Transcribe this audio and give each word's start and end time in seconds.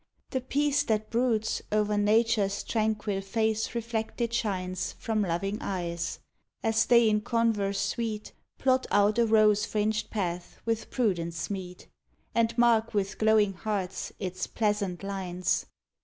The 0.31 0.41
peace 0.41 0.81
that 0.85 1.11
broods 1.11 1.61
O'er 1.71 1.95
Nature's 1.95 2.63
tranquil 2.63 3.21
face 3.21 3.75
reflected 3.75 4.33
shines 4.33 4.93
From 4.93 5.21
loving 5.21 5.59
eyes, 5.61 6.17
as 6.63 6.87
they 6.87 7.07
in 7.07 7.21
converse 7.21 7.79
sweet 7.79 8.33
Plot 8.57 8.87
out 8.89 9.19
a 9.19 9.27
rose 9.27 9.63
fringed 9.67 10.09
path 10.09 10.57
with 10.65 10.89
prudence 10.89 11.51
meet, 11.51 11.87
And 12.33 12.57
mark 12.57 12.95
with 12.95 13.19
glowing 13.19 13.53
hearts 13.53 14.11
its 14.17 14.47
"pleasant 14.47 15.03
lines." 15.03 15.67